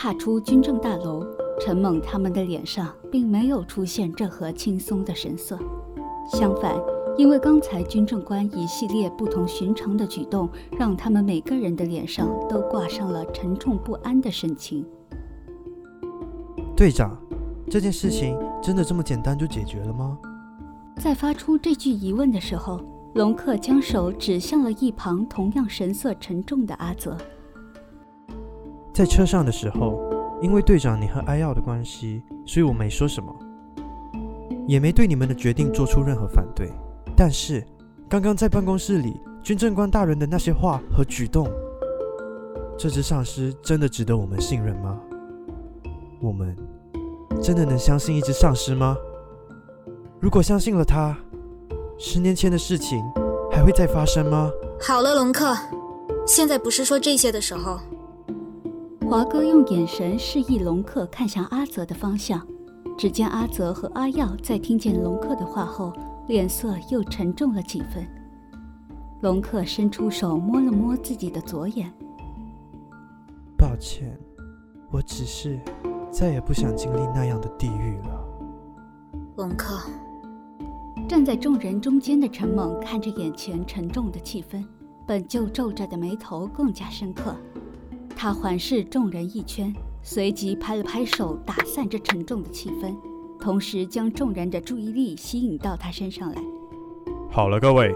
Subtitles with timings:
[0.00, 1.26] 踏出军政大楼，
[1.60, 5.58] 陈猛他们的脸上并没有出现任何轻松的神色，
[6.30, 6.72] 相反，
[7.16, 10.48] 因为刚才军政官一系列不同寻常的举动，
[10.78, 14.86] 让他们每个人的脸上都挂上了沉重不安的神情。
[16.76, 17.18] 队长，
[17.68, 20.16] 这件事情真的这么简单就解决了吗？
[20.96, 22.80] 在发出这句疑问的时候，
[23.16, 27.18] 龙克将手指向了一旁同样神色沉重的阿泽。
[28.98, 30.00] 在车上的时候，
[30.42, 33.32] 因为队长你和艾奥的关系，所以我没说什么，
[34.66, 36.72] 也没对你们的决定做出任何反对。
[37.16, 37.64] 但是，
[38.08, 41.48] 刚刚在办公室里，军政官大人的那些话和举动，
[42.76, 44.98] 这只丧尸真的值得我们信任吗？
[46.20, 46.56] 我们
[47.40, 48.96] 真的能相信一只丧尸吗？
[50.18, 51.16] 如果相信了他，
[52.00, 53.00] 十年前的事情
[53.48, 54.50] 还会再发生吗？
[54.80, 55.56] 好了，龙克，
[56.26, 57.78] 现在不是说这些的时候。
[59.08, 62.46] 华哥用眼神示意龙克看向阿泽的方向，
[62.98, 65.90] 只见阿泽和阿耀在听见龙克的话后，
[66.26, 68.06] 脸色又沉重了几分。
[69.22, 71.90] 龙克伸出手摸了摸自己的左眼，
[73.56, 74.14] 抱歉，
[74.90, 75.58] 我只是。
[76.10, 78.28] 再也不想经历那样的地狱了。
[79.36, 79.88] 龙克，
[81.08, 84.62] 站在众人中间的陈猛看着眼前沉重的气氛，
[85.06, 87.34] 本就皱着的眉头更加深刻。
[88.20, 92.92] 他环视众人一圈，随即拍了拍手，打散这沉重的气氛，
[93.38, 96.42] 同时将众人的注意力吸引到他身上来。
[97.30, 97.94] 好了，各位，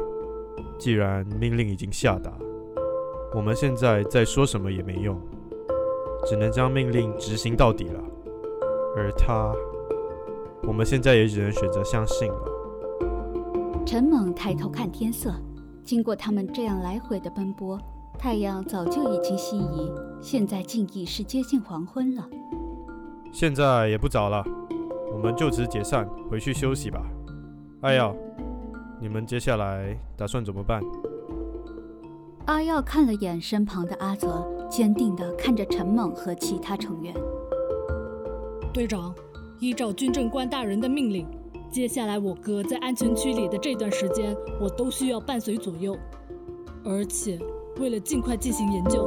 [0.79, 2.33] 既然命令已经下达，
[3.34, 5.20] 我们现在再说什么也没用。
[6.25, 8.01] 只能将命令执行到底了，
[8.97, 9.53] 而他，
[10.62, 13.83] 我们现在也只能选择相信了。
[13.84, 15.34] 陈猛抬头看天色，
[15.83, 17.77] 经过他们这样来回的奔波，
[18.18, 22.28] 太阳早就已经西移，现在竟已是接近黄昏了。
[23.32, 24.44] 现在也不早了，
[25.12, 27.02] 我们就此解散，回去休息吧。
[27.80, 28.14] 阿耀，
[29.01, 30.80] 你们接下来打算怎么办？
[32.46, 34.46] 阿耀看了眼身旁的阿泽。
[34.72, 37.14] 坚定地看着陈猛和其他成员。
[38.72, 39.14] 队长，
[39.61, 41.27] 依照军政官大人的命令，
[41.70, 45.95] 接下来我哥在安全区里的这段时间，我都需要伴随左右。
[46.83, 47.39] 而且，
[47.80, 49.05] 为了尽快进行研究，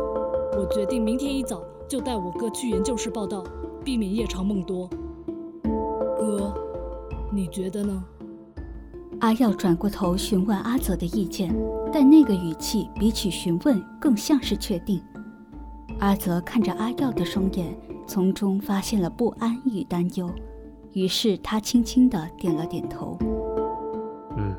[0.57, 3.43] 我决定明天一早就带我哥去研究室报道，
[3.83, 4.89] 避免夜长梦多。
[6.17, 6.53] 哥，
[7.31, 8.03] 你觉得呢？
[9.21, 11.55] 阿耀转过头询问阿泽的意见，
[11.93, 15.01] 但那个语气比起询问，更像是确定。
[15.99, 17.73] 阿泽看着阿耀的双眼，
[18.05, 20.29] 从中发现了不安与担忧，
[20.91, 23.17] 于是他轻轻的点了点头。
[24.35, 24.53] 嗯，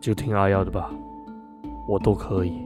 [0.00, 0.90] 就听阿耀的吧，
[1.88, 2.65] 我都可以。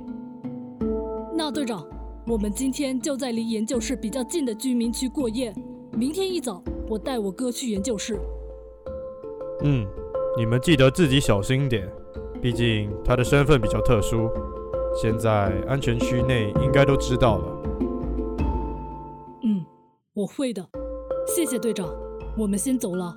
[1.43, 1.83] 那队长，
[2.27, 5.55] 我们今天就在离研究室比较近的居民区过夜，
[5.91, 8.21] 明天一早我带我哥去研究室。
[9.63, 9.87] 嗯，
[10.37, 11.91] 你们记得自己小心点，
[12.43, 14.29] 毕竟他的身份比较特殊。
[14.95, 17.63] 现在安全区内应该都知道了。
[19.43, 19.65] 嗯，
[20.13, 20.63] 我会的。
[21.27, 21.89] 谢谢队长，
[22.37, 23.17] 我们先走了。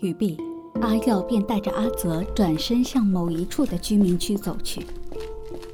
[0.00, 0.36] 语毕，
[0.82, 4.82] 阿耀便带着阿泽转身向某一处的居民区走去。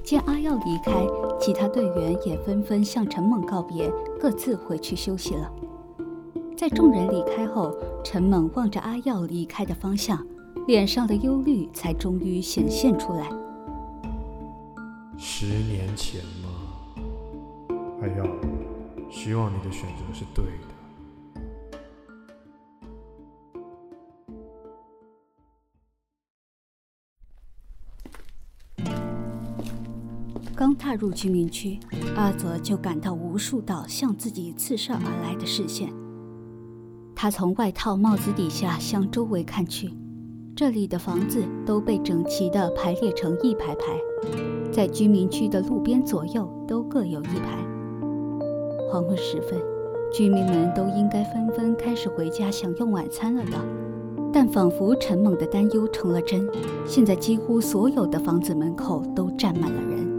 [0.02, 1.06] 见阿耀离开，
[1.40, 3.90] 其他队员也纷纷向陈猛告别，
[4.20, 5.50] 各自回去休息了。
[6.56, 7.74] 在众人离开后，
[8.04, 10.24] 陈猛望着阿耀离开的方向。
[10.68, 13.28] 脸上的忧虑才终于显现出来。
[15.18, 17.74] 十年前吗？
[18.00, 18.24] 还要
[19.10, 20.71] 希望你的选择是对的。
[30.54, 31.78] 刚踏入居民区，
[32.14, 35.92] 阿泽就感到无数道向自己刺射而来的视线。
[37.14, 39.90] 他从外套帽子底下向周围看去。
[40.54, 43.98] 这里的房子都被整齐地排列成一排排，
[44.70, 47.58] 在居民区的路边左右都各有一排。
[48.90, 49.58] 黄昏时分，
[50.12, 53.52] 居民们都应该纷纷开始回家享用晚餐了的。
[54.30, 56.46] 但仿佛陈猛的担忧成了真，
[56.86, 60.11] 现在几乎所有的房子门口都站满了人。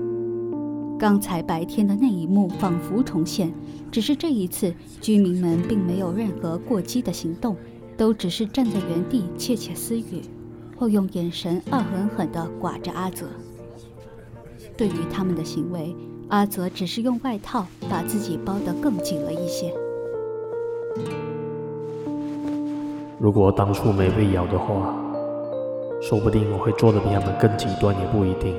[1.04, 3.54] 刚才白天的那一幕仿佛重现，
[3.92, 7.58] 只是这一次居民们并没有任何过激的行动。
[7.98, 10.22] 都只是站在原地窃窃私语，
[10.78, 13.26] 或用眼神恶狠狠地刮着阿泽。
[14.78, 15.94] 对于他们的行为，
[16.30, 19.74] 阿泽只是用外套把自己包得更紧了一些。
[23.20, 24.96] 如果当初没被咬的话，
[26.02, 28.56] 说不定我会做的比他们更极端，也不一定。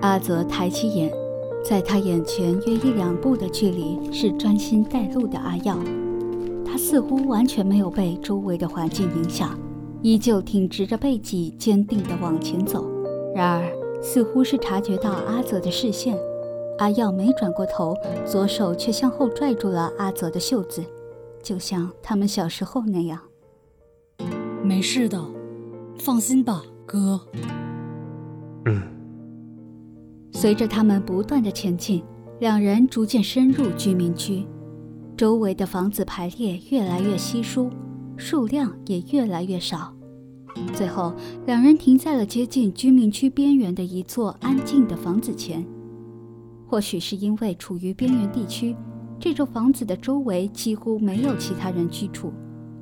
[0.00, 1.12] 阿泽抬起眼，
[1.64, 5.76] 在他眼前约一两步的距离是专心带路的阿耀，
[6.64, 9.58] 他似乎完全没有被周围的环境影响，
[10.00, 12.88] 依旧挺直着背脊，坚定地往前走。
[13.34, 16.16] 然而，似乎是察觉到阿泽的视线，
[16.78, 20.84] 阿耀没转过头，左手却向后拽住了阿泽的袖子，
[21.42, 23.18] 就像他们小时候那样。
[24.62, 25.20] 没事的，
[25.98, 27.20] 放心吧，哥。
[28.66, 28.97] 嗯。
[30.32, 32.02] 随着他们不断的前进，
[32.38, 34.46] 两人逐渐深入居民区，
[35.16, 37.70] 周围的房子排列越来越稀疏，
[38.16, 39.92] 数量也越来越少。
[40.74, 41.14] 最后，
[41.46, 45.66] 两人停在了接近居民区边缘的一座安静的房子前。
[46.66, 48.76] 或许是因为处于边缘地区，
[49.18, 52.32] 这座房子的周围几乎没有其他人居住。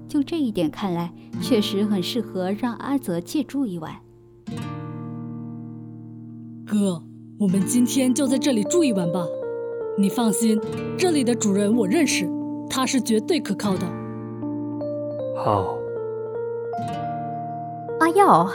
[0.08, 3.94] 就这一点看来，确实很适合让阿泽借住一晚。
[6.66, 7.02] 哥。
[7.38, 9.22] 我们今天就在这里住一晚吧，
[9.98, 10.58] 你放心，
[10.96, 12.26] 这里的主人我认识，
[12.70, 13.86] 他是绝对可靠的。
[15.36, 15.76] 好。
[18.00, 18.48] 阿耀，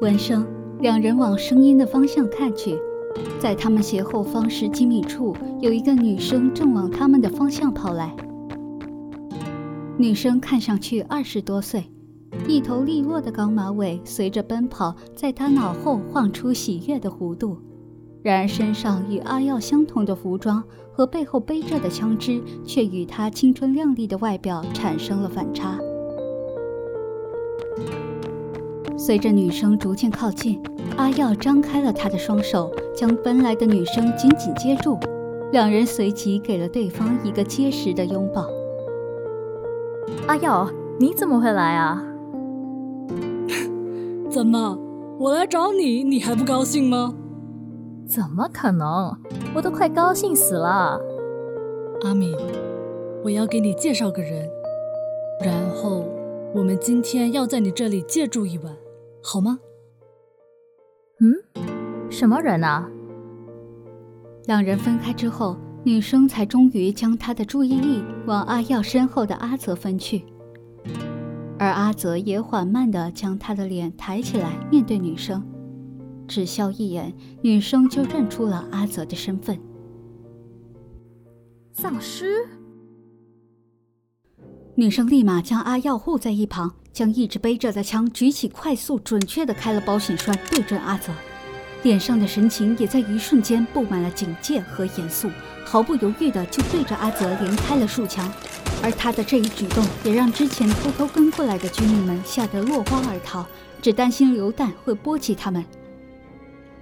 [0.00, 0.46] 闻声，
[0.78, 2.78] 两人往声音的方向看去，
[3.40, 8.14] 在他们斜后方十几米处，有一个女生正往他们的方向跑来。
[9.96, 11.82] 女生看上去二十多岁。
[12.46, 17.58] 一头利落的高马尾随着奔跑，在他脑后晃出喜悦的弧度。
[18.22, 25.78] 然而，身上与阿耀相同的服装和背后背着的枪支，却与他青春靓丽的外表产生了反差。
[28.96, 30.60] 随着女生逐渐靠近，
[30.96, 34.98] 阿耀张开了他的双手，将奔来的女生紧紧接住。
[35.52, 38.46] 两人随即给了对方一个结实的拥抱。
[40.26, 42.04] 阿耀，你怎么会来啊？
[44.38, 44.78] 怎么，
[45.18, 47.12] 我来找你，你还不高兴吗？
[48.06, 49.12] 怎么可能？
[49.52, 50.96] 我都快高兴死了。
[52.04, 52.36] 阿敏，
[53.24, 54.48] 我要给你介绍个人，
[55.44, 56.04] 然后
[56.54, 58.72] 我们今天要在你这里借住一晚，
[59.20, 59.58] 好吗？
[61.18, 61.34] 嗯，
[62.08, 62.88] 什么人啊？
[64.44, 70.24] 两人分开之后，女生才终于将她的注意力往阿耀身后的阿泽分去。
[71.58, 75.44] 而阿泽也缓慢地将他的脸抬起来，面对女生，
[76.28, 77.12] 只笑一眼，
[77.42, 79.58] 女生就认出了阿泽的身份——
[81.74, 82.46] 丧尸。
[84.76, 91.12] 女生立马将阿耀护在一旁，将一直背着的枪举起，快速准确地开了保险栓，对准阿泽，
[91.82, 95.28] 脸上的神情也在一瞬间布满了警戒和严肃，
[95.64, 98.32] 毫不犹豫地就对着阿泽连开了数枪。
[98.82, 103.44] 而他的这一举动也让之前偷偷跟过来的居民们吓得落荒而逃，
[103.82, 105.64] 只担心流弹会波及他们。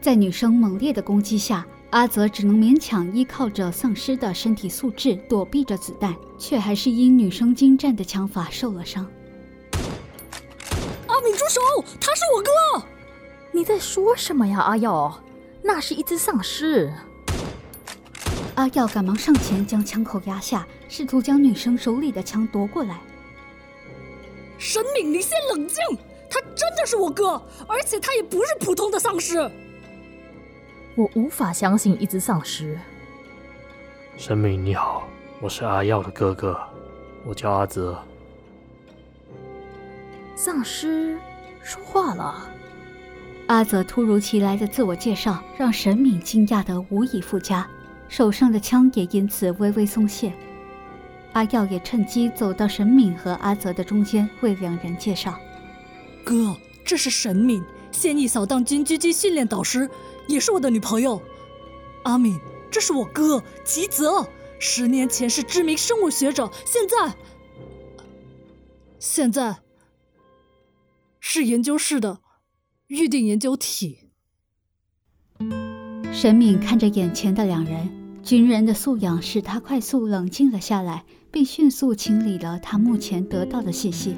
[0.00, 9.06] 在女生猛烈的攻击下，阿泽只能勉强依靠着丧尸的身体素质躲避着子弹，却还是因女生精湛的枪法受了伤。
[11.06, 11.60] 阿敏，住手！
[12.00, 12.86] 他是我哥！
[13.52, 15.20] 你在说什么呀，阿耀？
[15.62, 16.92] 那是一只丧尸。
[18.56, 22.98] 阿耀赶忙上前将枪口压下，试图将女生手里的枪夺过来。
[24.58, 25.76] 神敏，你先冷静！
[26.30, 29.38] 他真的是我哥，而且他也不是普通的丧尸。
[30.94, 32.78] 我无法相信一只丧尸。
[34.16, 35.06] 神敏你好，
[35.42, 36.58] 我是阿耀的哥哥，
[37.26, 38.02] 我叫阿泽。
[40.34, 41.18] 丧尸
[41.62, 42.48] 说话了。
[43.48, 47.68] 阿泽突如其来的自我介绍让神敏惊讶的无以复加。
[48.08, 50.32] 手上的枪也因此微微松懈，
[51.32, 55.38] 阿耀也趁机走到沈敏和阿泽的中间，为两人介绍
[56.24, 59.90] ：“哥，这是沈敏，现役扫荡军狙击训练导师，
[60.28, 61.20] 也是我的女朋友。
[62.04, 62.38] 阿敏，
[62.70, 64.26] 这是我哥吉泽，
[64.58, 67.14] 十年前是知名生物学者，现在……
[68.98, 69.56] 现在
[71.20, 72.20] 是研究室的
[72.86, 73.98] 预定研究体。”
[76.12, 77.90] 沈敏看着眼前的两人，
[78.26, 84.16] 军人的素养使他快速冷静了下来，并迅速清理了他目前得到的信息。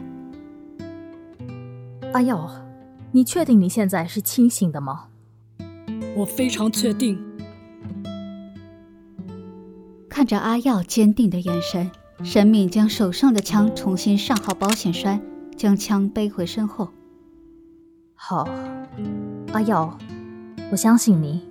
[2.15, 2.51] 阿耀，
[3.13, 5.09] 你确定你现在是清醒的吗？
[6.17, 7.23] 我非常确定。
[10.09, 11.91] 看着阿耀坚定的眼神，
[12.25, 15.21] 沈敏将手上的枪重新上好保险栓，
[15.55, 16.89] 将枪背回身后。
[18.15, 18.49] 好，
[19.53, 19.99] 阿耀，
[20.73, 21.43] 我相信你。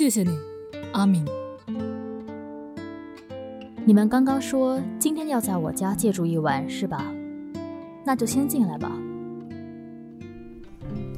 [0.00, 0.30] 谢谢你，
[0.94, 1.22] 阿敏。
[3.84, 7.04] 你们刚刚说今天要在我家借住一晚，是吧？
[8.02, 8.90] 那就先进来吧。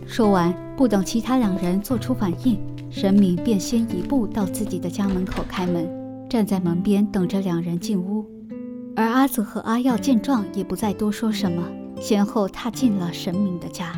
[0.05, 2.59] 说完，不等其他两人做出反应，
[2.91, 5.89] 神明便先一步到自己的家门口开门，
[6.29, 8.27] 站在门边等着两人进屋。
[8.97, 11.62] 而阿泽和阿耀见状，也不再多说什么，
[12.01, 13.93] 先后踏进了神明的家。